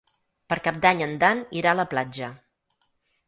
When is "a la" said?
1.75-1.85